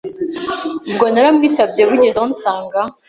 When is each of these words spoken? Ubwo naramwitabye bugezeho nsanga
Ubwo 0.89 1.05
naramwitabye 1.13 1.81
bugezeho 1.89 2.27
nsanga 2.33 2.79